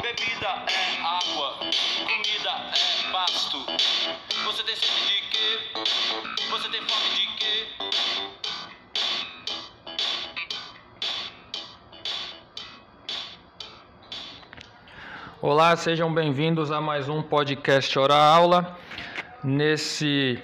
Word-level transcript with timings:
Bebida 0.00 0.46
é 0.68 1.02
água, 1.02 1.58
comida 1.58 2.50
é 2.50 3.12
pasto. 3.12 3.58
Você 4.46 4.62
tem 4.62 4.74
sede 4.74 5.06
de 5.06 5.20
quê? 5.28 5.58
Você 6.50 6.68
tem 6.70 6.80
fome 6.80 7.10
de 7.14 7.26
quê? 7.36 7.66
Olá, 15.42 15.76
sejam 15.76 16.12
bem-vindos 16.12 16.70
a 16.70 16.80
mais 16.80 17.10
um 17.10 17.22
podcast 17.22 17.98
Hora 17.98 18.16
Aula. 18.16 18.78
Nesse 19.44 20.42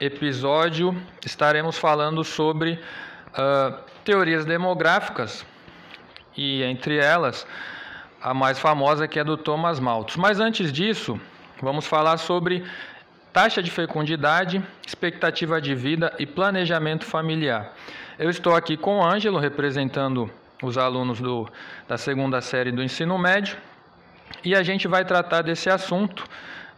episódio 0.00 1.00
estaremos 1.24 1.78
falando 1.78 2.24
sobre 2.24 2.72
uh, 2.72 3.78
teorias 4.04 4.44
demográficas 4.44 5.46
e 6.36 6.64
entre 6.64 6.96
elas 6.96 7.46
a 8.22 8.34
mais 8.34 8.58
famosa 8.58 9.06
que 9.06 9.18
é 9.18 9.24
do 9.24 9.36
Thomas 9.36 9.78
Malthus. 9.78 10.16
Mas 10.16 10.40
antes 10.40 10.72
disso, 10.72 11.20
vamos 11.62 11.86
falar 11.86 12.16
sobre 12.18 12.64
taxa 13.32 13.62
de 13.62 13.70
fecundidade, 13.70 14.62
expectativa 14.86 15.60
de 15.60 15.74
vida 15.74 16.12
e 16.18 16.26
planejamento 16.26 17.04
familiar. 17.04 17.72
Eu 18.18 18.28
estou 18.30 18.54
aqui 18.54 18.76
com 18.76 18.98
o 18.98 19.04
Ângelo, 19.04 19.38
representando 19.38 20.30
os 20.62 20.76
alunos 20.76 21.20
do, 21.20 21.48
da 21.86 21.96
segunda 21.96 22.40
série 22.40 22.72
do 22.72 22.82
ensino 22.82 23.16
médio, 23.16 23.56
e 24.44 24.54
a 24.54 24.62
gente 24.62 24.88
vai 24.88 25.04
tratar 25.04 25.42
desse 25.42 25.70
assunto 25.70 26.24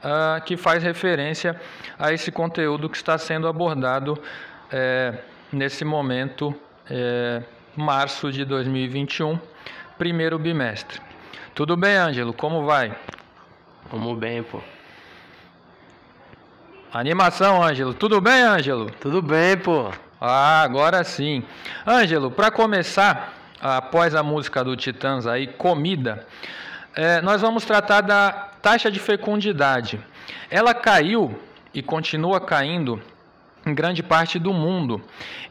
uh, 0.04 0.42
que 0.44 0.56
faz 0.56 0.82
referência 0.82 1.58
a 1.98 2.12
esse 2.12 2.30
conteúdo 2.30 2.88
que 2.88 2.96
está 2.96 3.16
sendo 3.16 3.48
abordado 3.48 4.20
é, 4.70 5.18
nesse 5.52 5.84
momento, 5.84 6.54
é, 6.88 7.42
março 7.76 8.30
de 8.30 8.44
2021, 8.44 9.38
primeiro 9.98 10.38
bimestre. 10.38 11.09
Tudo 11.60 11.76
bem, 11.76 11.94
Ângelo? 11.94 12.32
Como 12.32 12.64
vai? 12.64 12.96
Vamos 13.92 14.18
bem, 14.18 14.42
pô. 14.42 14.62
Animação, 16.90 17.62
Ângelo. 17.62 17.92
Tudo 17.92 18.18
bem, 18.18 18.40
Ângelo? 18.40 18.90
Tudo 18.92 19.20
bem, 19.20 19.58
pô. 19.58 19.92
Ah, 20.18 20.62
agora 20.62 21.04
sim. 21.04 21.44
Ângelo, 21.86 22.30
para 22.30 22.50
começar, 22.50 23.34
após 23.60 24.14
a 24.14 24.22
música 24.22 24.64
do 24.64 24.74
Titãs 24.74 25.26
aí, 25.26 25.48
Comida, 25.48 26.26
é, 26.96 27.20
nós 27.20 27.42
vamos 27.42 27.66
tratar 27.66 28.00
da 28.00 28.32
taxa 28.62 28.90
de 28.90 28.98
fecundidade. 28.98 30.00
Ela 30.50 30.72
caiu 30.72 31.38
e 31.74 31.82
continua 31.82 32.40
caindo 32.40 33.02
em 33.64 33.74
grande 33.74 34.02
parte 34.02 34.38
do 34.38 34.52
mundo. 34.52 35.02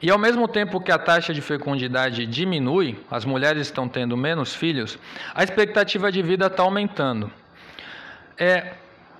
E 0.01 0.09
ao 0.09 0.17
mesmo 0.17 0.47
tempo 0.47 0.79
que 0.79 0.91
a 0.91 0.97
taxa 0.97 1.33
de 1.33 1.41
fecundidade 1.41 2.25
diminui, 2.25 2.97
as 3.09 3.25
mulheres 3.25 3.63
estão 3.63 3.87
tendo 3.87 4.17
menos 4.17 4.55
filhos, 4.55 4.97
a 5.33 5.43
expectativa 5.43 6.11
de 6.11 6.21
vida 6.21 6.47
está 6.47 6.63
aumentando. 6.63 7.31
É, 8.37 8.73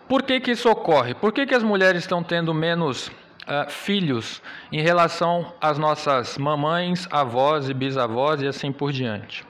por 0.07 0.23
que, 0.23 0.39
que 0.39 0.51
isso 0.51 0.69
ocorre? 0.69 1.13
Por 1.13 1.31
que, 1.31 1.45
que 1.45 1.53
as 1.53 1.61
mulheres 1.61 2.01
estão 2.01 2.23
tendo 2.23 2.53
menos 2.53 3.07
uh, 3.07 3.69
filhos 3.69 4.41
em 4.71 4.81
relação 4.81 5.53
às 5.61 5.77
nossas 5.77 6.37
mamães, 6.37 7.07
avós 7.11 7.69
e 7.69 7.73
bisavós 7.73 8.41
e 8.41 8.47
assim 8.47 8.71
por 8.71 8.91
diante? 8.91 9.45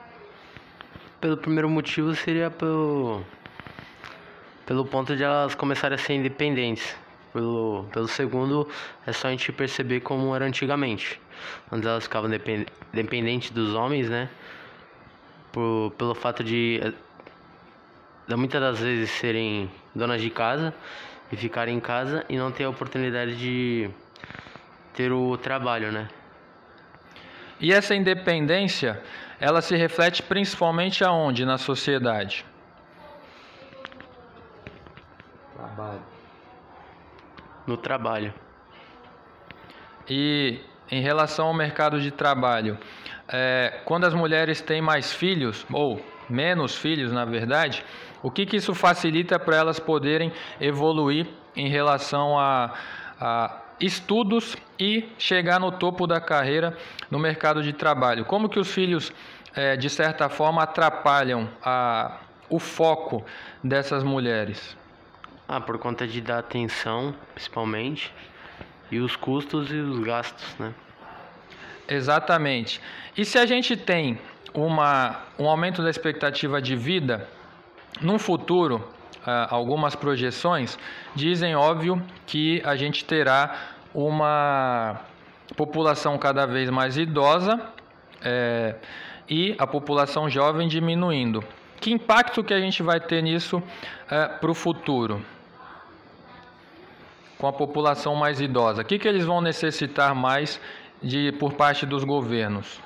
Pelo 1.22 1.38
primeiro 1.38 1.70
motivo 1.70 2.16
seria 2.16 2.50
pelo, 2.50 3.24
pelo 4.66 4.86
ponto 4.86 5.16
de 5.16 5.24
elas 5.24 5.56
começarem 5.56 5.96
a 5.96 5.98
ser 5.98 6.14
independentes. 6.14 6.96
Pelo, 7.32 7.86
pelo 7.92 8.08
segundo, 8.08 8.68
é 9.06 9.12
só 9.12 9.28
a 9.28 9.32
gente 9.32 9.52
perceber 9.52 10.00
como 10.00 10.36
era 10.36 10.46
antigamente. 10.46 11.22
Onde 11.72 11.88
elas 11.88 12.04
ficavam 12.04 12.30
dependentes 12.92 13.52
dos 13.52 13.76
homens, 13.76 14.10
né? 14.10 14.30
Por, 15.52 15.92
pelo 15.98 16.16
fato 16.16 16.44
de, 16.44 16.80
de 18.28 18.36
muitas 18.36 18.60
das 18.62 18.80
vezes 18.80 19.12
serem 19.12 19.70
donas 19.94 20.22
de 20.22 20.30
casa 20.30 20.74
e 21.32 21.36
ficarem 21.36 21.78
em 21.78 21.80
casa 21.80 22.26
e 22.28 22.38
não 22.38 22.52
ter 22.52 22.64
a 22.64 22.70
oportunidade 22.70 23.36
de 23.36 23.90
ter 24.94 25.12
o 25.12 25.38
trabalho, 25.38 25.92
né? 25.92 26.10
E 27.60 27.74
essa 27.74 27.94
independência 27.94 29.02
ela 29.40 29.62
se 29.62 29.76
reflete 29.76 30.24
principalmente 30.24 31.04
aonde 31.04 31.46
na 31.46 31.58
sociedade? 31.58 32.46
Trabalho. 35.56 36.02
No 37.66 37.78
trabalho. 37.78 38.34
E 40.10 40.60
em 40.90 41.02
relação 41.02 41.48
ao 41.48 41.54
mercado 41.54 42.02
de 42.02 42.12
trabalho, 42.12 42.78
é, 43.28 43.82
quando 43.86 44.06
as 44.06 44.14
mulheres 44.14 44.60
têm 44.60 44.82
mais 44.82 45.14
filhos, 45.14 45.66
ou 45.72 46.02
menos 46.30 46.76
filhos, 46.76 47.12
na 47.12 47.26
verdade, 47.26 47.86
o 48.22 48.32
que, 48.32 48.46
que 48.46 48.58
isso 48.58 48.74
facilita 48.74 49.40
para 49.40 49.56
elas 49.56 49.80
poderem 49.80 50.32
evoluir 50.60 51.28
em 51.56 51.68
relação 51.68 52.38
a, 52.38 52.74
a 53.20 53.62
estudos 53.80 54.58
e 54.80 55.10
chegar 55.18 55.60
no 55.60 55.72
topo 55.72 56.06
da 56.06 56.20
carreira 56.20 56.78
no 57.10 57.20
mercado 57.20 57.64
de 57.64 57.74
trabalho. 57.74 58.26
Como 58.26 58.50
que 58.50 58.60
os 58.60 58.72
filhos, 58.72 59.14
é, 59.56 59.76
de 59.76 59.90
certa 59.90 60.28
forma, 60.28 60.64
atrapalham 60.64 61.50
a, 61.64 62.18
o 62.50 62.60
foco 62.60 63.24
dessas 63.64 64.04
mulheres? 64.04 64.78
Ah, 65.52 65.60
por 65.60 65.80
conta 65.80 66.06
de 66.06 66.22
dar 66.22 66.38
atenção, 66.38 67.16
principalmente, 67.34 68.14
e 68.92 69.00
os 69.00 69.16
custos 69.16 69.72
e 69.72 69.78
os 69.78 69.98
gastos, 69.98 70.56
né? 70.60 70.72
Exatamente. 71.88 72.80
E 73.18 73.26
se 73.26 73.40
a 73.40 73.48
gente 73.48 73.76
tem 73.76 74.20
uma, 74.54 75.22
um 75.40 75.50
aumento 75.50 75.82
da 75.82 75.90
expectativa 75.90 76.62
de 76.62 76.76
vida, 76.76 77.28
no 78.00 78.20
futuro, 78.20 78.88
ah, 79.26 79.48
algumas 79.50 79.96
projeções 79.96 80.78
dizem, 81.16 81.56
óbvio, 81.56 82.00
que 82.28 82.62
a 82.64 82.76
gente 82.76 83.04
terá 83.04 83.72
uma 83.92 85.02
população 85.58 86.16
cada 86.20 86.46
vez 86.46 86.70
mais 86.70 86.96
idosa 86.96 87.60
é, 88.22 88.76
e 89.28 89.56
a 89.58 89.66
população 89.66 90.30
jovem 90.30 90.68
diminuindo. 90.68 91.44
Que 91.82 91.92
impacto 91.92 92.44
que 92.44 92.54
a 92.54 92.60
gente 92.60 92.84
vai 92.84 93.00
ter 93.00 93.24
nisso 93.24 93.64
é, 94.12 94.28
para 94.28 94.52
o 94.52 94.54
futuro? 94.54 95.26
Com 97.40 97.48
a 97.48 97.54
população 97.54 98.16
mais 98.16 98.40
idosa, 98.40 98.82
o 98.82 98.86
que, 98.86 99.00
que 99.00 99.08
eles 99.08 99.26
vão 99.26 99.42
necessitar 99.42 100.14
mais 100.14 100.62
de 101.02 101.32
por 101.40 101.54
parte 101.54 101.86
dos 101.86 102.04
governos? 102.04 102.80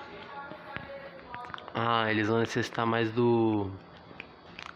Ah, 1.76 2.10
eles 2.10 2.28
vão 2.28 2.40
necessitar 2.40 2.86
mais 2.86 3.12
do 3.12 3.70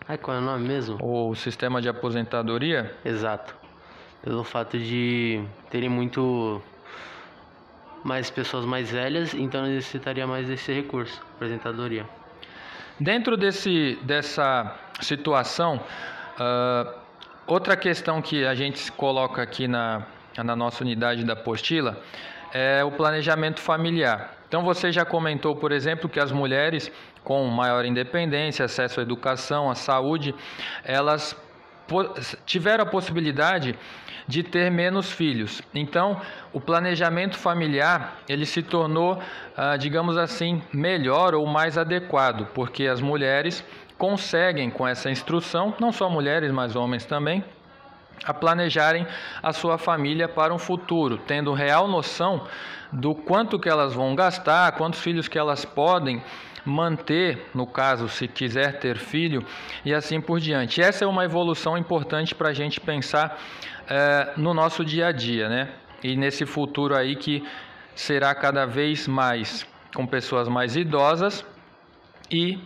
Ai, 0.09 0.17
qual 0.17 0.38
é 0.38 0.39
o 0.39 0.43
nome 0.43 0.65
mesmo? 0.65 0.97
O 1.01 1.35
sistema 1.35 1.81
de 1.81 1.89
aposentadoria? 1.89 2.95
Exato. 3.03 3.53
Pelo 4.23 4.41
fato 4.41 4.79
de 4.79 5.43
terem 5.69 5.89
muito 5.89 6.61
mais 8.05 8.29
pessoas 8.29 8.63
mais 8.63 8.89
velhas, 8.89 9.33
então 9.33 9.65
necessitaria 9.65 10.25
mais 10.25 10.47
desse 10.47 10.71
recurso, 10.71 11.21
aposentadoria. 11.35 12.05
Dentro 12.97 13.35
desse, 13.35 13.99
dessa 14.01 14.73
situação, 15.01 15.75
uh, 15.75 17.06
outra 17.47 17.75
questão 17.77 18.21
que 18.21 18.45
a 18.45 18.53
gente 18.53 18.91
coloca 18.91 19.41
aqui 19.41 19.67
na, 19.67 20.05
na 20.37 20.55
nossa 20.55 20.83
unidade 20.83 21.23
da 21.23 21.33
apostila 21.33 21.97
é 22.53 22.83
o 22.83 22.91
planejamento 22.91 23.59
familiar. 23.59 24.35
Então 24.47 24.63
você 24.63 24.91
já 24.91 25.03
comentou, 25.03 25.55
por 25.55 25.71
exemplo, 25.71 26.09
que 26.09 26.19
as 26.19 26.31
mulheres 26.31 26.91
com 27.23 27.45
maior 27.47 27.83
independência, 27.83 28.63
acesso 28.63 28.99
à 28.99 29.03
educação, 29.03 29.69
à 29.69 29.75
saúde, 29.75 30.33
elas 30.83 31.35
tiveram 32.45 32.83
a 32.83 32.87
possibilidade 32.87 33.77
de 34.25 34.43
ter 34.43 34.69
menos 34.69 35.11
filhos. 35.11 35.61
Então, 35.73 36.21
o 36.53 36.59
planejamento 36.59 37.37
familiar 37.37 38.17
ele 38.27 38.45
se 38.45 38.61
tornou, 38.61 39.21
ah, 39.55 39.77
digamos 39.77 40.17
assim, 40.17 40.61
melhor 40.71 41.33
ou 41.33 41.45
mais 41.45 41.77
adequado, 41.77 42.47
porque 42.53 42.87
as 42.87 43.01
mulheres 43.01 43.63
conseguem 43.97 44.69
com 44.69 44.88
essa 44.88 45.09
instrução, 45.09 45.73
não 45.79 45.91
só 45.91 46.09
mulheres, 46.09 46.51
mas 46.51 46.75
homens 46.75 47.05
também, 47.05 47.44
a 48.23 48.33
planejarem 48.33 49.05
a 49.41 49.53
sua 49.53 49.77
família 49.77 50.27
para 50.27 50.53
um 50.53 50.57
futuro, 50.57 51.17
tendo 51.17 51.53
real 51.53 51.88
noção 51.88 52.47
do 52.91 53.13
quanto 53.13 53.59
que 53.59 53.69
elas 53.69 53.94
vão 53.94 54.15
gastar, 54.15 54.71
quantos 54.73 54.99
filhos 54.99 55.27
que 55.27 55.38
elas 55.38 55.65
podem 55.65 56.21
manter, 56.65 57.49
no 57.55 57.65
caso, 57.65 58.09
se 58.09 58.27
quiser 58.27 58.79
ter 58.79 58.97
filho, 58.97 59.45
e 59.85 59.94
assim 59.94 60.19
por 60.19 60.39
diante. 60.39 60.81
Essa 60.81 61.05
é 61.05 61.07
uma 61.07 61.23
evolução 61.23 61.77
importante 61.77 62.35
para 62.35 62.50
a 62.50 62.53
gente 62.53 62.79
pensar 62.79 63.39
é, 63.89 64.33
no 64.35 64.53
nosso 64.53 64.83
dia 64.83 65.07
a 65.07 65.11
dia, 65.11 65.47
né? 65.47 65.69
E 66.03 66.15
nesse 66.15 66.45
futuro 66.45 66.95
aí 66.95 67.15
que 67.15 67.47
será 67.95 68.35
cada 68.35 68.65
vez 68.65 69.07
mais 69.07 69.65
com 69.95 70.05
pessoas 70.05 70.47
mais 70.47 70.75
idosas 70.75 71.45
e 72.29 72.59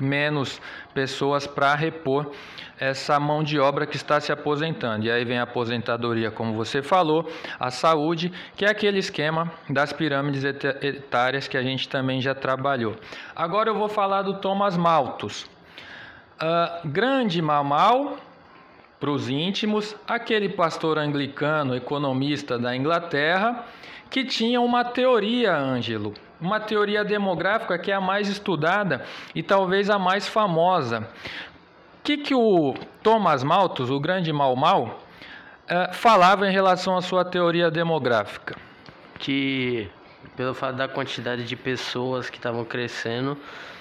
menos 0.00 0.60
pessoas 0.94 1.46
para 1.46 1.74
repor 1.74 2.30
essa 2.78 3.18
mão 3.18 3.42
de 3.42 3.58
obra 3.58 3.86
que 3.86 3.96
está 3.96 4.20
se 4.20 4.30
aposentando. 4.30 5.04
E 5.06 5.10
aí 5.10 5.24
vem 5.24 5.38
a 5.38 5.42
aposentadoria, 5.42 6.30
como 6.30 6.54
você 6.54 6.82
falou, 6.82 7.30
a 7.58 7.70
saúde, 7.70 8.32
que 8.56 8.64
é 8.64 8.70
aquele 8.70 8.98
esquema 8.98 9.50
das 9.68 9.92
pirâmides 9.92 10.44
etárias 10.44 11.48
que 11.48 11.56
a 11.56 11.62
gente 11.62 11.88
também 11.88 12.20
já 12.20 12.34
trabalhou. 12.34 12.96
Agora 13.34 13.68
eu 13.68 13.74
vou 13.74 13.88
falar 13.88 14.22
do 14.22 14.34
Thomas 14.34 14.76
Malthus. 14.76 15.44
Uh, 16.40 16.88
grande 16.88 17.42
Mamal, 17.42 18.16
para 19.00 19.10
os 19.10 19.28
íntimos, 19.28 19.96
aquele 20.06 20.48
pastor 20.48 20.98
anglicano, 20.98 21.74
economista 21.74 22.58
da 22.58 22.74
Inglaterra, 22.76 23.64
que 24.10 24.24
tinha 24.24 24.60
uma 24.60 24.84
teoria, 24.84 25.56
Ângelo, 25.56 26.14
uma 26.40 26.60
teoria 26.60 27.04
demográfica 27.04 27.78
que 27.78 27.90
é 27.90 27.94
a 27.94 28.00
mais 28.00 28.28
estudada 28.28 29.04
e 29.34 29.42
talvez 29.42 29.90
a 29.90 29.98
mais 29.98 30.26
famosa. 30.26 31.00
O 31.98 32.02
que, 32.04 32.16
que 32.16 32.34
o 32.34 32.74
Thomas 33.02 33.42
Malthus, 33.42 33.90
o 33.90 34.00
grande 34.00 34.32
Mal 34.32 34.54
Mal, 34.56 35.00
uh, 35.64 35.94
falava 35.94 36.48
em 36.48 36.52
relação 36.52 36.96
à 36.96 37.02
sua 37.02 37.24
teoria 37.24 37.70
demográfica? 37.70 38.56
Que 39.18 39.90
pelo 40.36 40.54
fato 40.54 40.76
da 40.76 40.86
quantidade 40.86 41.44
de 41.44 41.56
pessoas 41.56 42.30
que 42.30 42.36
estavam 42.36 42.64
crescendo, 42.64 43.36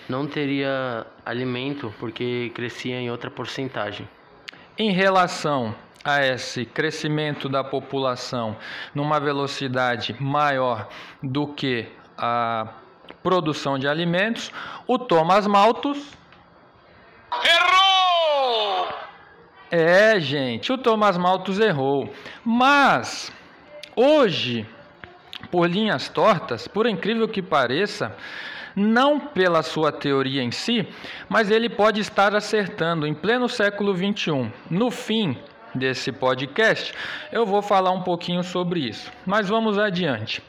não 0.09 0.25
teria 0.25 1.05
alimento 1.25 1.93
porque 1.99 2.51
crescia 2.55 2.99
em 2.99 3.11
outra 3.11 3.29
porcentagem. 3.29 4.09
Em 4.77 4.91
relação 4.91 5.75
a 6.03 6.25
esse 6.25 6.65
crescimento 6.65 7.47
da 7.47 7.63
população 7.63 8.55
numa 8.95 9.19
velocidade 9.19 10.15
maior 10.19 10.87
do 11.21 11.47
que 11.47 11.87
a 12.17 12.67
produção 13.21 13.77
de 13.77 13.87
alimentos, 13.87 14.51
o 14.87 14.97
Thomas 14.97 15.45
Malthus 15.45 16.13
errou. 17.43 18.87
É, 19.69 20.19
gente, 20.19 20.71
o 20.71 20.77
Thomas 20.77 21.17
Malthus 21.17 21.59
errou. 21.59 22.09
Mas 22.43 23.31
hoje, 23.95 24.65
por 25.51 25.69
linhas 25.69 26.07
tortas, 26.09 26.67
por 26.67 26.87
incrível 26.87 27.27
que 27.27 27.41
pareça, 27.41 28.15
não 28.75 29.19
pela 29.19 29.63
sua 29.63 29.91
teoria 29.91 30.43
em 30.43 30.51
si, 30.51 30.87
mas 31.27 31.49
ele 31.49 31.67
pode 31.67 31.99
estar 31.99 32.35
acertando 32.35 33.07
em 33.07 33.13
pleno 33.13 33.49
século 33.49 33.93
21. 33.93 34.51
No 34.69 34.91
fim 34.91 35.37
desse 35.73 36.11
podcast, 36.11 36.93
eu 37.31 37.45
vou 37.45 37.61
falar 37.61 37.91
um 37.91 38.03
pouquinho 38.03 38.43
sobre 38.43 38.81
isso. 38.81 39.11
Mas 39.25 39.49
vamos 39.49 39.77
adiante. 39.77 40.43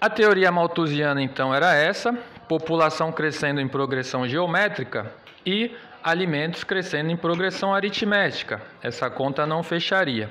A 0.00 0.10
teoria 0.10 0.52
malthusiana 0.52 1.22
então 1.22 1.54
era 1.54 1.74
essa: 1.74 2.12
população 2.48 3.12
crescendo 3.12 3.60
em 3.60 3.68
progressão 3.68 4.26
geométrica 4.28 5.12
e 5.44 5.74
alimentos 6.02 6.64
crescendo 6.64 7.10
em 7.10 7.16
progressão 7.16 7.74
aritmética. 7.74 8.62
Essa 8.82 9.10
conta 9.10 9.46
não 9.46 9.62
fecharia. 9.62 10.30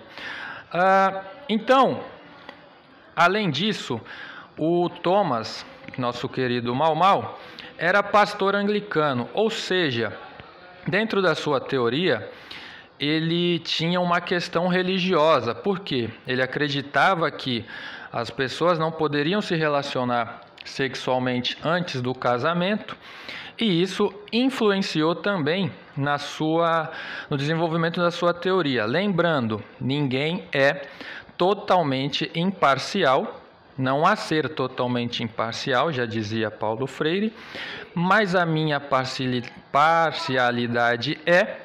Ah, 0.72 1.22
então, 1.50 2.04
além 3.16 3.50
disso, 3.50 4.00
o 4.58 4.90
Thomas 4.90 5.66
nosso 5.98 6.28
querido 6.28 6.74
Mal 6.76 6.96
Mal, 6.96 7.40
era 7.78 8.02
pastor 8.04 8.56
anglicano, 8.56 9.30
ou 9.34 9.50
seja, 9.50 10.18
dentro 10.88 11.22
da 11.22 11.36
sua 11.36 11.60
teoria, 11.60 12.30
ele 13.00 13.60
tinha 13.60 14.00
uma 14.00 14.22
questão 14.22 14.68
religiosa, 14.68 15.54
porque 15.54 16.10
ele 16.26 16.42
acreditava 16.42 17.30
que 17.30 17.66
as 18.16 18.30
pessoas 18.30 18.80
não 18.80 18.94
poderiam 18.94 19.42
se 19.42 19.56
relacionar 19.56 20.40
sexualmente 20.64 21.58
antes 21.62 22.02
do 22.02 22.16
casamento, 22.16 22.96
e 23.60 23.82
isso 23.82 24.14
influenciou 24.32 25.14
também 25.14 25.70
na 25.98 26.18
sua 26.18 26.90
no 27.30 27.36
desenvolvimento 27.38 28.00
da 28.00 28.12
sua 28.12 28.34
teoria. 28.34 28.86
Lembrando, 28.86 29.62
ninguém 29.80 30.46
é 30.54 30.88
totalmente 31.38 32.32
imparcial 32.34 33.42
não 33.78 34.06
há 34.06 34.16
ser 34.16 34.48
totalmente 34.48 35.22
imparcial, 35.22 35.92
já 35.92 36.06
dizia 36.06 36.50
Paulo 36.50 36.88
Freire, 36.88 37.34
mas 37.94 38.34
a 38.34 38.46
minha 38.46 38.82
parcialidade 39.72 41.20
é. 41.26 41.58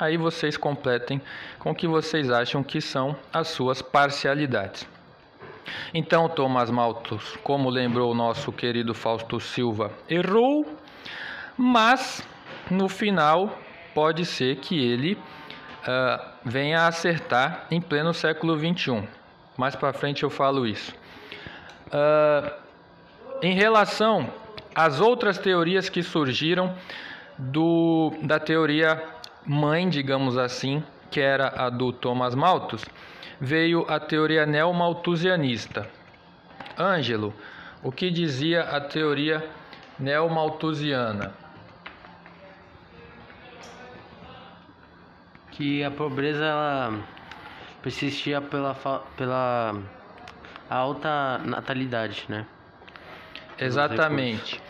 Aí 0.00 0.16
vocês 0.16 0.56
completem 0.56 1.20
com 1.58 1.72
o 1.72 1.74
que 1.74 1.86
vocês 1.86 2.30
acham 2.30 2.62
que 2.62 2.80
são 2.80 3.14
as 3.30 3.48
suas 3.48 3.82
parcialidades. 3.82 4.86
Então, 5.92 6.28
Thomas 6.28 6.70
Malthus, 6.70 7.36
como 7.42 7.68
lembrou 7.68 8.10
o 8.12 8.14
nosso 8.14 8.52
querido 8.52 8.94
Fausto 8.94 9.40
Silva, 9.40 9.92
errou, 10.08 10.66
mas 11.56 12.26
no 12.70 12.88
final 12.88 13.58
pode 13.94 14.24
ser 14.24 14.56
que 14.56 14.78
ele 14.78 15.14
uh, 15.14 16.24
venha 16.44 16.82
a 16.82 16.88
acertar 16.88 17.66
em 17.70 17.80
pleno 17.80 18.12
século 18.14 18.56
XXI. 18.56 19.08
Mais 19.56 19.74
para 19.74 19.92
frente 19.92 20.22
eu 20.22 20.30
falo 20.30 20.66
isso. 20.66 20.94
Uh, 21.86 22.50
em 23.42 23.54
relação 23.54 24.32
às 24.74 25.00
outras 25.00 25.38
teorias 25.38 25.88
que 25.88 26.02
surgiram 26.02 26.74
do, 27.36 28.12
da 28.22 28.38
teoria 28.38 29.02
mãe, 29.46 29.88
digamos 29.88 30.36
assim, 30.36 30.82
que 31.10 31.20
era 31.20 31.48
a 31.56 31.70
do 31.70 31.92
Thomas 31.92 32.34
Malthus, 32.34 32.84
veio 33.40 33.84
a 33.88 34.00
teoria 34.00 34.44
neomalthusianista. 34.46 35.88
Ângelo, 36.78 37.34
o 37.82 37.90
que 37.92 38.10
dizia 38.10 38.62
a 38.62 38.80
teoria 38.80 39.48
neomalthusiana? 39.98 41.32
Que 45.50 45.82
a 45.82 45.90
pobreza 45.90 46.44
ela 46.44 47.00
persistia 47.82 48.40
pela, 48.40 48.74
pela 49.16 49.74
alta 50.70 51.38
natalidade, 51.38 52.26
né? 52.28 52.46
Exatamente. 53.58 54.60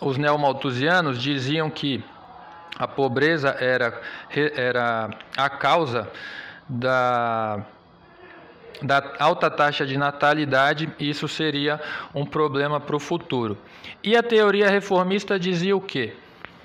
Os 0.00 0.16
neomalthusianos 0.16 1.20
diziam 1.20 1.70
que 1.70 2.04
a 2.78 2.86
pobreza 2.86 3.56
era, 3.60 4.00
era 4.30 5.10
a 5.36 5.48
causa 5.48 6.10
da, 6.68 7.64
da 8.82 9.14
alta 9.18 9.50
taxa 9.50 9.86
de 9.86 9.96
natalidade 9.96 10.92
e 10.98 11.08
isso 11.08 11.26
seria 11.28 11.80
um 12.14 12.24
problema 12.24 12.80
para 12.80 12.96
o 12.96 13.00
futuro. 13.00 13.56
E 14.02 14.16
a 14.16 14.22
teoria 14.22 14.68
reformista 14.68 15.38
dizia 15.38 15.76
o 15.76 15.80
quê? 15.80 16.14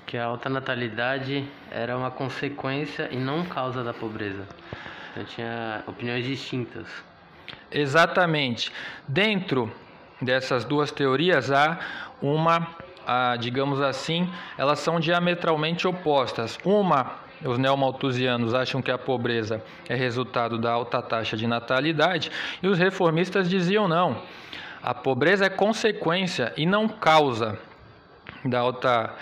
Que 0.06 0.18
a 0.18 0.26
alta 0.26 0.48
natalidade 0.48 1.48
era 1.70 1.96
uma 1.96 2.10
consequência 2.10 3.08
e 3.10 3.16
não 3.16 3.44
causa 3.44 3.82
da 3.82 3.94
pobreza. 3.94 4.46
Eu 5.16 5.24
tinha 5.24 5.82
opiniões 5.86 6.24
distintas. 6.24 6.86
Exatamente. 7.70 8.72
Dentro 9.06 9.72
dessas 10.20 10.64
duas 10.64 10.90
teorias 10.90 11.50
há 11.50 11.78
uma, 12.20 12.66
a, 13.06 13.36
digamos 13.36 13.80
assim, 13.80 14.30
elas 14.56 14.78
são 14.78 15.00
diametralmente 15.00 15.86
opostas. 15.86 16.58
Uma, 16.64 17.12
os 17.44 17.58
neomalthusianos 17.58 18.54
acham 18.54 18.80
que 18.80 18.90
a 18.90 18.98
pobreza 18.98 19.62
é 19.88 19.94
resultado 19.94 20.58
da 20.58 20.70
alta 20.72 21.02
taxa 21.02 21.36
de 21.36 21.46
natalidade 21.46 22.30
e 22.62 22.68
os 22.68 22.78
reformistas 22.78 23.48
diziam 23.48 23.88
não. 23.88 24.22
A 24.82 24.94
pobreza 24.94 25.46
é 25.46 25.48
consequência 25.48 26.52
e 26.56 26.66
não 26.66 26.88
causa 26.88 27.58
da 28.44 28.58
alta, 28.58 29.14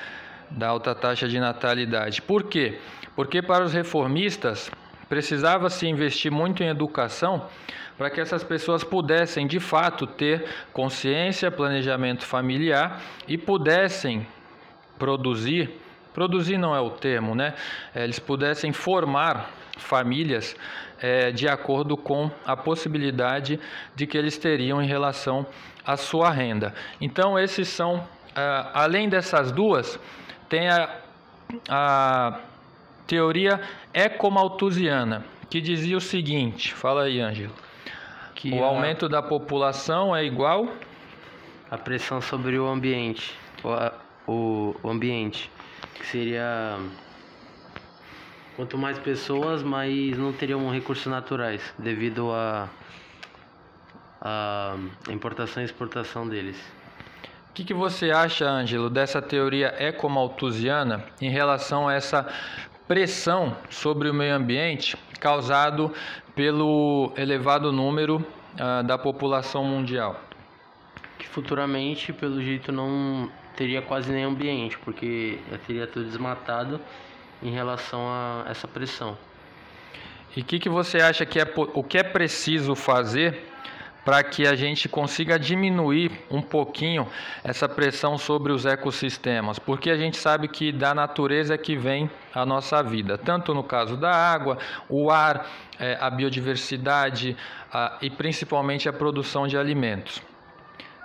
da 0.51 0.69
alta 0.69 0.95
taxa 0.95 1.29
de 1.29 1.39
natalidade. 1.39 2.23
Por 2.23 2.45
quê? 2.45 2.79
Porque 3.15 3.43
para 3.43 3.65
os 3.65 3.73
reformistas 3.73 4.71
precisava 5.11 5.69
se 5.69 5.89
investir 5.89 6.31
muito 6.31 6.63
em 6.63 6.69
educação 6.69 7.49
para 7.99 8.09
que 8.09 8.21
essas 8.21 8.45
pessoas 8.45 8.85
pudessem 8.85 9.45
de 9.45 9.59
fato 9.59 10.07
ter 10.07 10.47
consciência, 10.73 11.51
planejamento 11.51 12.25
familiar 12.25 13.03
e 13.27 13.37
pudessem 13.37 14.25
produzir. 14.99 15.69
Produzir 16.15 16.57
não 16.57 16.75
é 16.75 16.81
o 16.81 16.91
termo, 16.91 17.35
né? 17.35 17.55
É, 17.93 18.05
eles 18.05 18.21
pudessem 18.21 18.73
formar 18.73 19.51
famílias 19.77 20.57
é, 21.01 21.33
de 21.33 21.49
acordo 21.49 21.97
com 21.97 22.31
a 22.47 22.57
possibilidade 22.57 23.59
de 23.97 24.07
que 24.07 24.17
eles 24.17 24.39
teriam 24.39 24.81
em 24.81 24.87
relação 24.87 25.45
à 25.85 25.97
sua 25.97 26.31
renda. 26.31 26.73
Então, 27.01 27.39
esses 27.39 27.69
são, 27.69 28.07
é, 28.37 28.67
além 28.73 29.09
dessas 29.09 29.51
duas, 29.51 29.99
tem 30.49 30.69
a, 30.69 30.89
a 31.69 32.41
teoria 33.11 33.61
ecomalthusiana, 33.93 35.25
que 35.51 35.61
dizia 35.61 35.97
o 35.97 36.01
seguinte: 36.01 36.73
fala 36.73 37.03
aí, 37.03 37.21
Ângelo 37.21 37.53
que 38.41 38.55
o 38.55 38.65
aumento 38.65 39.07
da 39.07 39.23
população 39.23 40.17
é 40.17 40.25
igual 40.25 40.67
a 41.71 41.77
pressão 41.77 42.23
sobre 42.23 42.59
o 42.59 42.67
ambiente, 42.67 43.35
o, 44.27 44.75
o 44.83 44.89
ambiente, 44.89 45.51
que 45.95 46.07
seria 46.07 46.79
quanto 48.57 48.79
mais 48.79 48.99
pessoas, 48.99 49.63
mais 49.63 50.17
não 50.17 50.33
teriam 50.33 50.71
recursos 50.71 51.07
naturais 51.07 51.63
devido 51.79 52.33
a 52.33 52.69
a 54.23 54.77
importação 55.11 55.63
e 55.63 55.67
exportação 55.67 56.29
deles. 56.29 56.57
O 57.51 57.53
que, 57.55 57.65
que 57.65 57.73
você 57.73 58.11
acha, 58.11 58.47
Ângelo, 58.47 58.91
dessa 58.91 59.21
teoria 59.23 59.75
ecomalthusiana 59.79 61.05
em 61.21 61.31
relação 61.31 61.89
a 61.89 61.95
essa 61.95 62.31
pressão 62.91 63.57
sobre 63.69 64.11
o 64.11 64.13
meio 64.13 64.35
ambiente 64.35 64.97
causado 65.21 65.95
pelo 66.35 67.13
elevado 67.17 67.71
número 67.71 68.17
uh, 68.17 68.83
da 68.83 68.99
população 68.99 69.63
mundial. 69.63 70.21
Que 71.17 71.25
futuramente, 71.25 72.13
pelo 72.13 72.43
jeito, 72.43 72.73
não 72.73 73.31
teria 73.55 73.81
quase 73.81 74.11
nem 74.11 74.25
ambiente, 74.25 74.77
porque 74.77 75.39
teria 75.69 75.87
tudo 75.87 76.05
desmatado 76.05 76.81
em 77.41 77.53
relação 77.53 78.01
a 78.09 78.47
essa 78.51 78.67
pressão. 78.67 79.17
E 80.37 80.41
o 80.41 80.45
que, 80.45 80.59
que 80.59 80.69
você 80.69 80.99
acha 80.99 81.25
que 81.25 81.39
é 81.39 81.45
o 81.57 81.85
que 81.85 81.97
é 81.97 82.03
preciso 82.03 82.75
fazer 82.75 83.47
para 84.05 84.23
que 84.23 84.47
a 84.47 84.55
gente 84.55 84.89
consiga 84.89 85.39
diminuir 85.39 86.11
um 86.31 86.41
pouquinho 86.41 87.07
essa 87.45 87.69
pressão 87.69 88.17
sobre 88.17 88.53
os 88.53 88.65
ecossistemas, 88.65 89.59
porque 89.59 89.91
a 89.91 89.97
gente 89.97 90.17
sabe 90.17 90.49
que 90.49 90.73
da 90.73 90.95
natureza 90.95 91.55
é 91.55 91.59
que 91.59 91.77
vem 91.77 92.11
a 92.35 92.47
nossa 92.47 92.83
vida, 92.83 93.19
tanto 93.19 93.53
no 93.55 93.63
caso 93.63 93.97
da 93.97 94.11
água, 94.11 94.59
o 94.89 95.11
ar, 95.11 95.47
é, 95.79 95.99
a 96.01 96.09
biodiversidade 96.11 97.37
e 98.01 98.11
principalmente 98.11 98.89
a 98.89 98.93
produção 98.93 99.47
de 99.47 99.57
alimentos. 99.57 100.30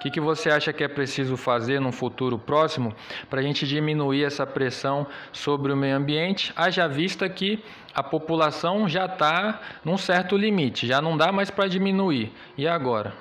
O 0.06 0.08
que, 0.08 0.12
que 0.12 0.22
você 0.22 0.52
acha 0.52 0.72
que 0.72 0.84
é 0.84 0.88
preciso 0.88 1.36
fazer 1.36 1.82
no 1.82 1.92
futuro 1.92 2.38
próximo 2.38 2.94
para 3.28 3.40
a 3.40 3.44
gente 3.44 3.66
diminuir 3.66 4.24
essa 4.24 4.46
pressão 4.46 5.08
sobre 5.34 5.74
o 5.74 5.76
meio 5.76 5.98
ambiente, 5.98 6.54
haja 6.56 6.88
vista 6.88 7.28
que 7.28 7.60
a 7.92 8.04
população 8.04 8.88
já 8.88 9.08
está 9.08 9.60
num 9.84 9.98
certo 9.98 10.38
limite, 10.38 10.86
já 10.86 11.02
não 11.02 11.18
dá 11.18 11.32
mais 11.32 11.50
para 11.50 11.68
diminuir. 11.68 12.32
E 12.56 12.68
agora? 12.68 13.16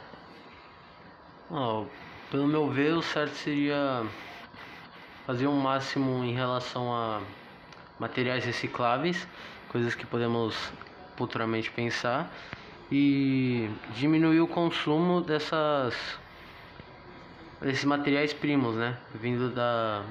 Oh, 1.50 1.86
pelo 2.30 2.46
meu 2.46 2.68
ver, 2.68 2.92
o 2.92 3.00
certo 3.00 3.34
seria 3.34 4.02
fazer 5.26 5.46
um 5.46 5.58
máximo 5.58 6.22
em 6.22 6.34
relação 6.34 6.92
a 6.92 7.22
materiais 7.98 8.44
recicláveis, 8.44 9.26
coisas 9.70 9.94
que 9.94 10.04
podemos 10.04 10.54
futuramente 11.16 11.70
pensar, 11.70 12.30
e 12.92 13.70
diminuir 13.94 14.42
o 14.42 14.46
consumo 14.46 15.22
dessas 15.22 16.22
esses 17.64 17.84
materiais 17.84 18.32
primos, 18.32 18.76
né? 18.76 18.96
Vindo 19.14 19.50
da, 19.50 20.02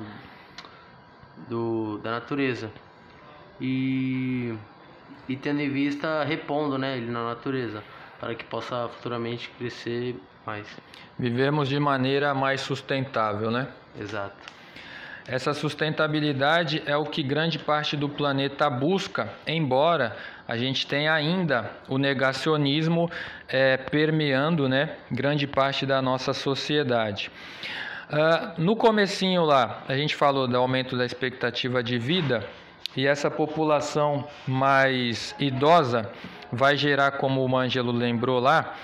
do, 1.48 2.00
da 2.00 2.12
natureza. 2.12 2.72
E, 3.62 4.54
e 5.30 5.36
tendo 5.36 5.62
em 5.62 5.70
vista 5.70 6.24
repondo 6.24 6.78
né, 6.78 6.98
ele 6.98 7.12
na 7.12 7.24
natureza, 7.24 7.84
para 8.20 8.34
que 8.36 8.44
possa 8.44 8.90
futuramente 8.90 9.50
crescer 9.58 10.16
mais. 10.46 10.68
Vivemos 11.18 11.70
de 11.70 11.80
maneira 11.80 12.34
mais 12.34 12.62
sustentável, 12.62 13.52
né? 13.52 13.68
Exato. 14.00 14.54
Essa 15.26 15.54
sustentabilidade 15.54 16.84
é 16.86 16.98
o 16.98 17.06
que 17.06 17.24
grande 17.24 17.58
parte 17.58 17.96
do 17.96 18.10
planeta 18.10 18.70
busca, 18.70 19.32
embora 19.48 20.18
a 20.48 20.58
gente 20.58 20.86
tenha 20.86 21.14
ainda 21.14 21.72
o 21.88 21.98
negacionismo 21.98 23.10
é, 23.48 23.78
permeando 23.78 24.68
né, 24.68 24.98
grande 25.12 25.48
parte 25.48 25.86
da 25.86 26.02
nossa 26.02 26.34
sociedade. 26.34 27.32
Uh, 28.10 28.62
no 28.62 28.76
comecinho 28.76 29.44
lá, 29.44 29.84
a 29.88 29.96
gente 29.96 30.16
falou 30.16 30.48
do 30.48 30.58
aumento 30.58 30.98
da 30.98 31.06
expectativa 31.06 31.82
de 31.82 31.98
vida 31.98 32.46
e 32.96 33.08
essa 33.08 33.32
população 33.32 34.28
mais 34.48 35.34
idosa 35.40 36.12
vai 36.52 36.78
gerar, 36.78 37.14
como 37.14 37.42
o 37.42 37.58
Ângelo 37.58 37.92
lembrou 37.92 38.40
lá, 38.40 38.76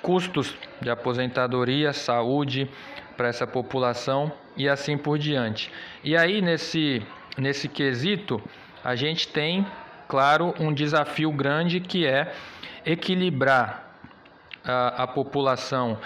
custos 0.00 0.56
de 0.80 0.88
aposentadoria, 0.88 1.92
saúde 1.92 2.70
para 3.16 3.28
essa 3.28 3.46
população 3.46 4.32
e 4.56 4.68
assim 4.68 4.96
por 4.96 5.18
diante. 5.18 5.70
E 6.02 6.16
aí 6.16 6.40
nesse 6.40 7.02
nesse 7.36 7.68
quesito 7.68 8.40
a 8.82 8.94
gente 8.94 9.28
tem, 9.28 9.66
claro, 10.10 10.52
um 10.58 10.74
desafio 10.74 11.30
grande 11.30 11.78
que 11.78 12.04
é 12.04 12.32
equilibrar 12.84 13.94
a, 14.64 15.04
a 15.04 15.06
população 15.06 15.96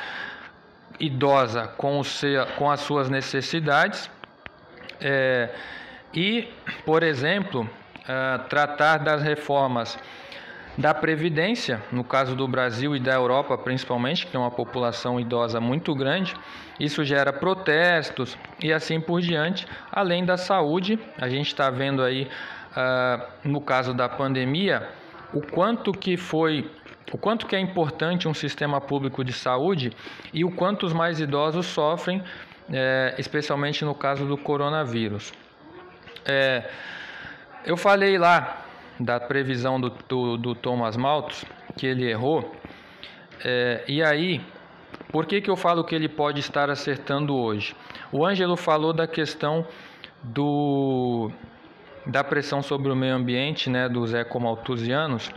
idosa 1.01 1.67
com, 1.79 1.99
o 1.99 2.05
seu, 2.05 2.45
com 2.59 2.71
as 2.71 2.81
suas 2.81 3.09
necessidades 3.09 4.11
é, 5.01 5.49
e, 6.13 6.49
por 6.85 7.03
exemplo, 7.03 7.69
é, 8.07 8.39
tratar 8.49 8.99
das 8.99 9.23
reformas 9.23 9.99
da 10.77 10.93
Previdência, 10.93 11.81
no 11.91 12.05
caso 12.05 12.35
do 12.35 12.47
Brasil 12.47 12.95
e 12.95 13.01
da 13.01 13.15
Europa 13.15 13.57
principalmente, 13.57 14.27
que 14.27 14.33
tem 14.33 14.41
uma 14.41 14.51
população 14.51 15.19
idosa 15.19 15.61
muito 15.61 15.95
grande, 15.95 16.35
isso 16.79 17.05
gera 17.05 17.33
protestos 17.33 18.37
e 18.61 18.73
assim 18.73 19.01
por 19.01 19.21
diante, 19.21 19.67
além 19.91 20.25
da 20.25 20.37
saúde, 20.37 20.99
a 21.19 21.29
gente 21.29 21.47
está 21.47 21.71
vendo 21.71 22.03
aí, 22.03 22.29
uh, 22.76 23.26
no 23.45 23.61
caso 23.61 23.95
da 23.95 24.09
pandemia, 24.09 24.88
o 25.33 25.40
quanto 25.40 25.93
que 25.93 26.16
foi 26.16 26.71
o 27.12 27.19
quanto 27.19 27.47
que 27.47 27.54
é 27.54 27.61
importante 27.61 28.26
um 28.26 28.35
sistema 28.35 28.81
público 28.81 29.23
de 29.23 29.33
saúde 29.33 29.93
e 30.33 30.45
o 30.45 30.50
quanto 30.50 30.85
os 30.85 30.93
mais 30.93 31.21
idosos 31.21 31.66
sofrem, 31.66 32.23
é, 32.73 33.14
especialmente 33.19 33.85
no 33.85 33.95
caso 33.95 34.25
do 34.25 34.37
coronavírus. 34.37 35.33
É, 36.25 36.69
eu 37.64 37.76
falei 37.76 38.19
lá 38.19 38.64
da 38.99 39.21
previsão 39.21 39.81
do, 39.81 39.90
do, 40.09 40.37
do 40.37 40.54
Thomas 40.54 40.97
Malthus, 40.97 41.45
que 41.76 41.87
ele 41.87 42.11
errou. 42.11 42.54
É, 43.45 43.85
e 43.87 44.02
aí, 44.02 44.40
por 45.12 45.26
que, 45.26 45.40
que 45.40 45.50
eu 45.50 45.57
falo 45.57 45.85
que 45.85 45.95
ele 45.95 46.09
pode 46.09 46.40
estar 46.40 46.71
acertando 46.71 47.37
hoje? 47.37 47.76
O 48.11 48.25
Ângelo 48.25 48.57
falou 48.57 48.93
da 48.93 49.07
questão 49.07 49.66
do, 50.23 51.31
da 52.07 52.23
pressão 52.23 52.63
sobre 52.63 52.91
o 52.91 52.97
meio 52.97 53.15
ambiente, 53.15 53.71
né, 53.71 53.89
dos 53.89 54.13
ecomalthusianos, 54.13 55.31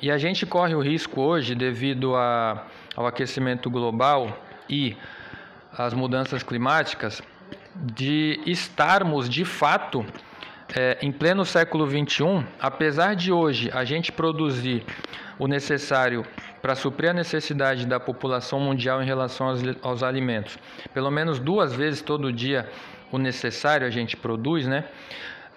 e 0.00 0.10
a 0.10 0.18
gente 0.18 0.46
corre 0.46 0.74
o 0.74 0.80
risco 0.80 1.20
hoje, 1.20 1.54
devido 1.54 2.14
a, 2.14 2.64
ao 2.94 3.06
aquecimento 3.06 3.68
global 3.68 4.38
e 4.68 4.96
às 5.76 5.92
mudanças 5.92 6.42
climáticas, 6.42 7.20
de 7.74 8.40
estarmos 8.46 9.28
de 9.28 9.44
fato 9.44 10.04
é, 10.76 10.98
em 11.00 11.10
pleno 11.10 11.44
século 11.44 11.86
XXI, 11.86 12.44
apesar 12.60 13.14
de 13.14 13.32
hoje 13.32 13.70
a 13.72 13.84
gente 13.84 14.12
produzir 14.12 14.84
o 15.38 15.46
necessário 15.46 16.24
para 16.60 16.74
suprir 16.74 17.10
a 17.10 17.14
necessidade 17.14 17.86
da 17.86 17.98
população 17.98 18.60
mundial 18.60 19.02
em 19.02 19.06
relação 19.06 19.48
aos, 19.48 19.60
aos, 19.82 20.02
alimentos, 20.02 20.58
pelo 20.92 21.10
menos 21.10 21.38
duas 21.38 21.72
vezes 21.72 22.02
todo 22.02 22.32
dia 22.32 22.68
o 23.10 23.18
necessário 23.18 23.86
a 23.86 23.90
gente 23.90 24.16
produz, 24.16 24.66
né? 24.66 24.84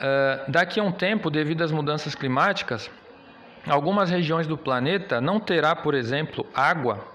Uh, 0.01 0.51
daqui 0.51 0.79
a 0.79 0.83
um 0.83 0.91
tempo, 0.91 1.29
devido 1.29 1.61
às 1.61 1.71
mudanças 1.71 2.15
climáticas, 2.15 2.89
algumas 3.67 4.09
regiões 4.09 4.47
do 4.47 4.57
planeta 4.57 5.21
não 5.21 5.39
terá, 5.39 5.75
por 5.75 5.93
exemplo, 5.93 6.43
água, 6.55 7.05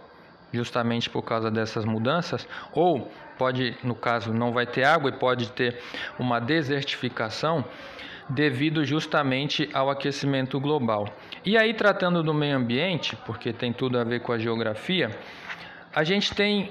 justamente 0.52 1.10
por 1.10 1.22
causa 1.22 1.50
dessas 1.50 1.84
mudanças, 1.84 2.46
ou 2.72 3.10
pode, 3.36 3.76
no 3.82 3.96
caso, 3.96 4.32
não 4.32 4.52
vai 4.52 4.66
ter 4.66 4.84
água 4.84 5.10
e 5.10 5.12
pode 5.12 5.50
ter 5.50 5.80
uma 6.16 6.40
desertificação 6.40 7.64
devido 8.28 8.84
justamente 8.84 9.68
ao 9.72 9.90
aquecimento 9.90 10.60
global. 10.60 11.08
E 11.44 11.58
aí, 11.58 11.74
tratando 11.74 12.22
do 12.22 12.32
meio 12.32 12.56
ambiente, 12.56 13.16
porque 13.26 13.52
tem 13.52 13.72
tudo 13.72 13.98
a 13.98 14.04
ver 14.04 14.20
com 14.20 14.32
a 14.32 14.38
geografia, 14.38 15.10
a 15.92 16.04
gente 16.04 16.32
tem 16.34 16.70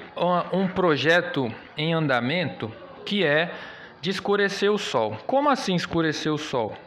um 0.54 0.68
projeto 0.68 1.52
em 1.78 1.94
andamento 1.94 2.72
que 3.06 3.26
é 3.26 3.52
de 4.06 4.12
escurecer 4.12 4.72
o 4.72 4.78
sol. 4.78 5.18
Como 5.26 5.50
assim 5.50 5.74
escurecer 5.74 6.32
o 6.32 6.38
sol? 6.38 6.78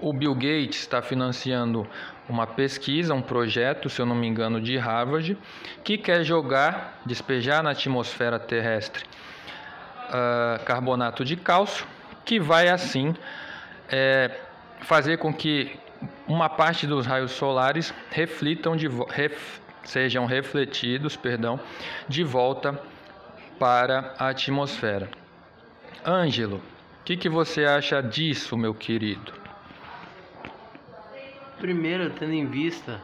O 0.00 0.12
Bill 0.12 0.32
Gates 0.32 0.78
está 0.78 1.02
financiando 1.02 1.84
uma 2.28 2.46
pesquisa, 2.46 3.12
um 3.12 3.20
projeto, 3.20 3.90
se 3.90 4.00
eu 4.00 4.06
não 4.06 4.14
me 4.14 4.28
engano, 4.28 4.60
de 4.60 4.76
Harvard, 4.76 5.36
que 5.82 5.98
quer 5.98 6.22
jogar, 6.22 7.02
despejar 7.04 7.64
na 7.64 7.70
atmosfera 7.70 8.38
terrestre 8.38 9.02
uh, 10.04 10.64
carbonato 10.64 11.24
de 11.24 11.34
cálcio, 11.34 11.84
que 12.24 12.38
vai 12.38 12.68
assim 12.68 13.12
é, 13.88 14.30
fazer 14.82 15.16
com 15.16 15.34
que 15.34 15.76
uma 16.28 16.48
parte 16.48 16.86
dos 16.86 17.06
raios 17.06 17.32
solares 17.32 17.92
reflitam 18.12 18.76
de 18.76 18.86
ref, 18.86 19.58
sejam 19.82 20.26
refletidos, 20.26 21.16
perdão, 21.16 21.58
de 22.08 22.22
volta 22.22 22.80
para 23.58 24.14
a 24.16 24.28
atmosfera. 24.28 25.23
Ângelo, 26.06 26.56
o 26.56 27.04
que, 27.04 27.16
que 27.16 27.30
você 27.30 27.64
acha 27.64 28.02
disso, 28.02 28.58
meu 28.58 28.74
querido? 28.74 29.32
Primeiro, 31.58 32.10
tendo 32.10 32.32
em 32.32 32.44
vista, 32.44 33.00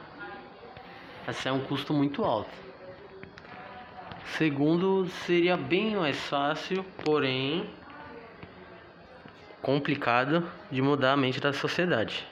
esse 1.27 1.49
é 1.49 1.53
um 1.53 1.61
custo 1.61 1.95
muito 1.95 2.23
alto. 2.23 2.51
Segundo, 4.37 5.09
seria 5.25 5.57
bem 5.57 5.97
mais 5.97 6.19
fácil, 6.19 6.85
porém 7.03 7.71
complicado 9.63 10.47
de 10.71 10.83
mudar 10.83 11.13
a 11.13 11.17
mente 11.17 11.41
da 11.41 11.55
sociedade. 11.55 12.27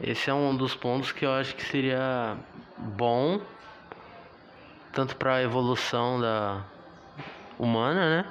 Esse 0.00 0.30
é 0.30 0.34
um 0.34 0.56
dos 0.56 0.74
pontos 0.74 1.12
que 1.12 1.26
eu 1.26 1.32
acho 1.32 1.54
que 1.54 1.62
seria 1.62 2.36
bom 2.78 3.40
tanto 4.92 5.16
para 5.16 5.34
a 5.34 5.42
evolução 5.42 6.20
da 6.20 6.62
humana, 7.58 8.22
né, 8.22 8.26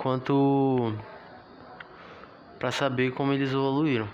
quanto 0.00 0.94
para 2.58 2.72
saber 2.72 3.12
como 3.12 3.34
eles 3.34 3.52
evoluíram. 3.52 4.08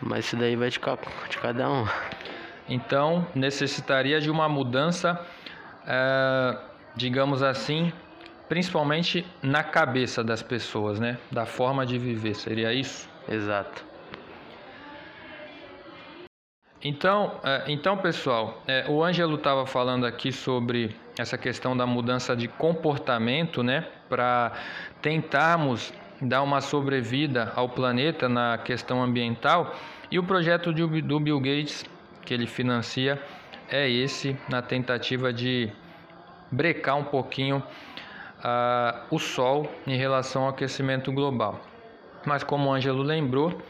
Mas 0.00 0.24
isso 0.24 0.36
daí 0.36 0.56
vai 0.56 0.70
de, 0.70 0.78
de 0.78 1.38
cada 1.38 1.70
um. 1.70 1.86
Então 2.66 3.26
necessitaria 3.34 4.18
de 4.22 4.30
uma 4.30 4.48
mudança, 4.48 5.20
é, 5.86 6.58
digamos 6.96 7.42
assim, 7.42 7.92
principalmente 8.48 9.26
na 9.42 9.62
cabeça 9.62 10.24
das 10.24 10.42
pessoas, 10.42 10.98
né? 10.98 11.18
Da 11.30 11.44
forma 11.44 11.84
de 11.84 11.98
viver, 11.98 12.34
seria 12.34 12.72
isso? 12.72 13.06
Exato. 13.28 13.84
Então, 16.82 17.38
é, 17.44 17.64
então 17.68 17.98
pessoal, 17.98 18.62
é, 18.66 18.86
o 18.88 19.04
Ângelo 19.04 19.34
estava 19.34 19.66
falando 19.66 20.06
aqui 20.06 20.32
sobre 20.32 20.96
essa 21.22 21.38
questão 21.38 21.76
da 21.76 21.86
mudança 21.86 22.36
de 22.36 22.48
comportamento, 22.48 23.62
né? 23.62 23.86
Para 24.08 24.52
tentarmos 25.02 25.92
dar 26.20 26.42
uma 26.42 26.60
sobrevida 26.60 27.52
ao 27.54 27.68
planeta 27.68 28.28
na 28.28 28.58
questão 28.58 29.02
ambiental. 29.02 29.74
E 30.10 30.18
o 30.18 30.24
projeto 30.24 30.72
do 30.72 31.20
Bill 31.20 31.40
Gates, 31.40 31.84
que 32.24 32.34
ele 32.34 32.46
financia, 32.46 33.20
é 33.70 33.88
esse, 33.88 34.36
na 34.48 34.62
tentativa 34.62 35.32
de 35.32 35.70
brecar 36.50 36.96
um 36.96 37.04
pouquinho 37.04 37.62
uh, 38.38 39.14
o 39.14 39.18
Sol 39.18 39.70
em 39.86 39.96
relação 39.96 40.44
ao 40.44 40.48
aquecimento 40.50 41.12
global. 41.12 41.60
Mas 42.24 42.42
como 42.42 42.68
o 42.68 42.72
Ângelo 42.72 43.02
lembrou, 43.02 43.60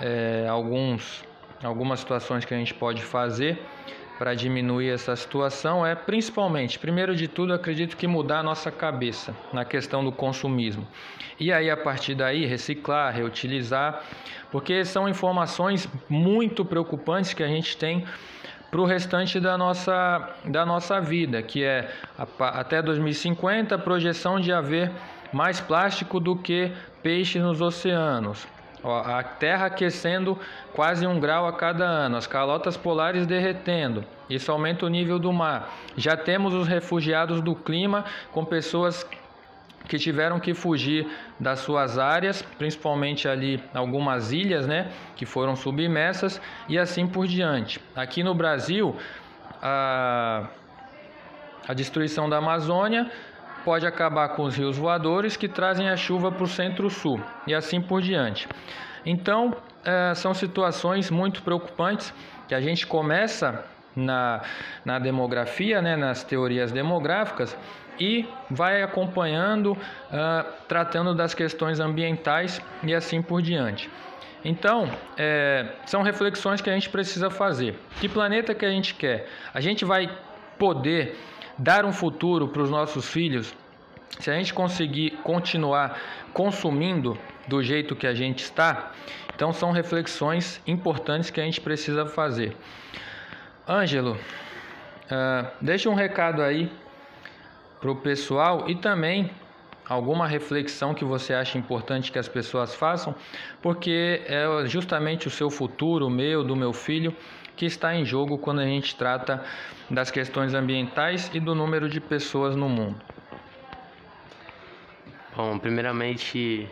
é, 0.00 0.46
alguns, 0.48 1.24
algumas 1.62 2.00
situações 2.00 2.44
que 2.44 2.54
a 2.54 2.56
gente 2.56 2.74
pode 2.74 3.02
fazer 3.02 3.60
para 4.18 4.34
diminuir 4.34 4.90
essa 4.90 5.14
situação 5.14 5.86
é 5.86 5.94
principalmente, 5.94 6.78
primeiro 6.78 7.14
de 7.14 7.28
tudo, 7.28 7.54
acredito 7.54 7.96
que 7.96 8.06
mudar 8.06 8.40
a 8.40 8.42
nossa 8.42 8.70
cabeça 8.70 9.34
na 9.52 9.64
questão 9.64 10.04
do 10.04 10.10
consumismo. 10.10 10.86
E 11.38 11.52
aí 11.52 11.70
a 11.70 11.76
partir 11.76 12.16
daí 12.16 12.44
reciclar, 12.44 13.14
reutilizar, 13.14 14.02
porque 14.50 14.84
são 14.84 15.08
informações 15.08 15.88
muito 16.08 16.64
preocupantes 16.64 17.32
que 17.32 17.44
a 17.44 17.48
gente 17.48 17.76
tem 17.76 18.04
para 18.70 18.80
o 18.80 18.84
restante 18.84 19.38
da 19.38 19.56
nossa, 19.56 20.34
da 20.44 20.66
nossa 20.66 21.00
vida, 21.00 21.40
que 21.40 21.62
é 21.62 21.88
até 22.38 22.82
2050 22.82 23.76
a 23.76 23.78
projeção 23.78 24.40
de 24.40 24.52
haver 24.52 24.90
mais 25.32 25.60
plástico 25.60 26.18
do 26.18 26.34
que 26.34 26.72
peixe 27.02 27.38
nos 27.38 27.60
oceanos. 27.60 28.46
A 28.84 29.22
Terra 29.22 29.66
aquecendo 29.66 30.38
quase 30.72 31.06
um 31.06 31.18
grau 31.18 31.46
a 31.46 31.52
cada 31.52 31.84
ano, 31.84 32.16
as 32.16 32.26
calotas 32.26 32.76
polares 32.76 33.26
derretendo. 33.26 34.04
Isso 34.30 34.52
aumenta 34.52 34.86
o 34.86 34.88
nível 34.88 35.18
do 35.18 35.32
mar. 35.32 35.74
Já 35.96 36.16
temos 36.16 36.54
os 36.54 36.68
refugiados 36.68 37.40
do 37.40 37.54
clima 37.54 38.04
com 38.32 38.44
pessoas 38.44 39.06
que 39.88 39.98
tiveram 39.98 40.38
que 40.38 40.54
fugir 40.54 41.08
das 41.40 41.60
suas 41.60 41.98
áreas, 41.98 42.42
principalmente 42.42 43.26
ali 43.26 43.62
algumas 43.74 44.32
ilhas, 44.32 44.66
né, 44.66 44.90
que 45.16 45.24
foram 45.24 45.56
submersas 45.56 46.40
e 46.68 46.78
assim 46.78 47.06
por 47.06 47.26
diante. 47.26 47.80
Aqui 47.96 48.22
no 48.22 48.34
Brasil, 48.34 48.94
a, 49.62 50.46
a 51.66 51.74
destruição 51.74 52.28
da 52.28 52.36
Amazônia 52.36 53.10
pode 53.64 53.86
acabar 53.86 54.30
com 54.30 54.42
os 54.44 54.56
rios 54.56 54.76
voadores 54.76 55.36
que 55.36 55.48
trazem 55.48 55.88
a 55.88 55.96
chuva 55.96 56.30
para 56.30 56.44
o 56.44 56.48
centro-sul 56.48 57.20
e 57.46 57.54
assim 57.54 57.80
por 57.80 58.00
diante. 58.00 58.48
Então, 59.04 59.56
é, 59.84 60.14
são 60.14 60.34
situações 60.34 61.10
muito 61.10 61.42
preocupantes 61.42 62.12
que 62.46 62.54
a 62.54 62.60
gente 62.60 62.86
começa 62.86 63.64
na, 63.94 64.42
na 64.84 64.98
demografia, 64.98 65.82
né, 65.82 65.96
nas 65.96 66.22
teorias 66.22 66.72
demográficas, 66.72 67.56
e 68.00 68.28
vai 68.48 68.82
acompanhando, 68.82 69.72
uh, 69.72 70.52
tratando 70.68 71.14
das 71.14 71.34
questões 71.34 71.80
ambientais 71.80 72.62
e 72.84 72.94
assim 72.94 73.20
por 73.20 73.42
diante. 73.42 73.90
Então, 74.44 74.88
é, 75.16 75.66
são 75.84 76.02
reflexões 76.02 76.60
que 76.60 76.70
a 76.70 76.72
gente 76.72 76.88
precisa 76.88 77.28
fazer. 77.28 77.76
Que 78.00 78.08
planeta 78.08 78.54
que 78.54 78.64
a 78.64 78.70
gente 78.70 78.94
quer? 78.94 79.26
A 79.52 79.60
gente 79.60 79.84
vai 79.84 80.08
poder 80.56 81.16
dar 81.58 81.84
um 81.84 81.92
futuro 81.92 82.48
para 82.48 82.62
os 82.62 82.70
nossos 82.70 83.08
filhos 83.08 83.54
se 84.20 84.30
a 84.30 84.34
gente 84.34 84.54
conseguir 84.54 85.10
continuar 85.22 85.98
consumindo 86.32 87.18
do 87.46 87.62
jeito 87.62 87.96
que 87.96 88.06
a 88.06 88.14
gente 88.14 88.42
está? 88.44 88.92
Então, 89.34 89.52
são 89.52 89.70
reflexões 89.70 90.60
importantes 90.66 91.30
que 91.30 91.40
a 91.40 91.44
gente 91.44 91.60
precisa 91.60 92.06
fazer. 92.06 92.56
Ângelo, 93.68 94.12
uh, 94.12 95.48
deixa 95.60 95.88
um 95.88 95.94
recado 95.94 96.42
aí 96.42 96.70
para 97.80 97.90
o 97.90 97.96
pessoal 97.96 98.64
e 98.68 98.74
também 98.74 99.30
alguma 99.88 100.26
reflexão 100.26 100.92
que 100.92 101.04
você 101.04 101.32
acha 101.32 101.56
importante 101.56 102.12
que 102.12 102.18
as 102.18 102.28
pessoas 102.28 102.74
façam, 102.74 103.14
porque 103.62 104.22
é 104.26 104.44
justamente 104.66 105.26
o 105.26 105.30
seu 105.30 105.48
futuro, 105.48 106.06
o 106.06 106.10
meu, 106.10 106.44
do 106.44 106.54
meu 106.54 106.72
filho, 106.72 107.14
que 107.58 107.66
está 107.66 107.92
em 107.92 108.04
jogo 108.04 108.38
quando 108.38 108.60
a 108.60 108.64
gente 108.64 108.94
trata 108.94 109.44
das 109.90 110.12
questões 110.12 110.54
ambientais 110.54 111.28
e 111.34 111.40
do 111.40 111.56
número 111.56 111.88
de 111.88 112.00
pessoas 112.00 112.54
no 112.54 112.68
mundo. 112.68 113.02
Bom, 115.36 115.58
primeiramente, 115.58 116.68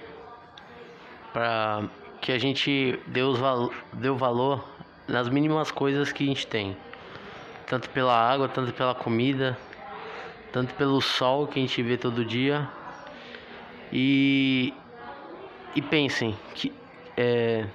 para 1.33 1.83
que 2.21 2.31
a 2.31 2.39
gente 2.39 3.01
dê, 3.09 3.23
os 3.23 3.37
val 3.37 3.73
dê 3.95 4.09
o 4.09 4.17
valor 4.17 4.65
nas 5.09 5.29
mínimas 5.29 5.73
coisas 5.73 6.13
que 6.13 6.23
a 6.23 6.27
gente 6.29 6.47
tem 6.47 6.77
tanto 7.67 7.91
pela 7.91 8.15
água, 8.17 8.49
tanto 8.49 8.73
pela 8.73 8.95
comida, 8.95 9.59
tanto 10.53 10.73
pelo 10.75 11.01
sol 11.01 11.49
que 11.49 11.59
a 11.59 11.63
gente 11.63 11.83
vê 11.83 11.97
todo 11.97 12.25
dia. 12.25 12.69
E, 13.93 14.73
e 15.75 15.83
pensem 15.83 16.37
que 16.55 16.73
é, 17.17 17.67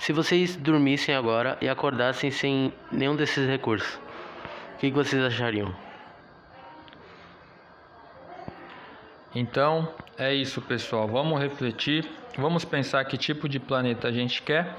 se 0.00 0.14
vocês 0.14 0.56
dormissem 0.56 1.14
agora 1.14 1.58
e 1.60 1.68
acordassem 1.68 2.30
sem 2.30 2.72
nenhum 2.90 3.14
desses 3.14 3.46
recursos, 3.46 4.00
o 4.74 4.78
que, 4.78 4.90
vocês 4.90 5.22
achariam? 5.22 5.76
Então 9.34 9.94
é 10.16 10.32
isso, 10.32 10.62
pessoal. 10.62 11.06
Vamos 11.06 11.38
refletir, 11.38 12.10
vamos 12.38 12.64
pensar 12.64 13.04
que 13.04 13.18
tipo 13.18 13.46
de 13.46 13.60
planeta 13.60 14.08
a 14.08 14.12
gente 14.12 14.40
quer 14.40 14.74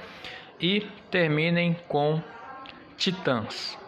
e 0.60 0.80
terminem 1.08 1.74
com 1.86 2.20
Titãs. 2.96 3.78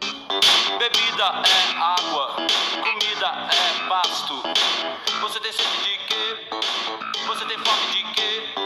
Bebida 0.00 1.42
é 1.46 1.78
água, 1.78 2.36
comida 2.82 3.48
é 3.52 3.88
pasto. 3.88 4.42
Você 5.20 5.38
tem 5.38 5.52
sede 5.52 5.84
de 5.84 5.98
quê? 6.08 6.58
Você 7.24 7.44
tem 7.44 7.56
fome 7.56 7.92
de 7.92 8.14
quê? 8.14 8.63